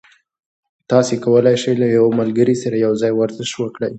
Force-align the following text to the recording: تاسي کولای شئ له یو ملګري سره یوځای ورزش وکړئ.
تاسي 0.89 1.15
کولای 1.25 1.55
شئ 1.63 1.73
له 1.81 1.87
یو 1.97 2.05
ملګري 2.19 2.55
سره 2.63 2.75
یوځای 2.85 3.11
ورزش 3.15 3.51
وکړئ. 3.57 3.89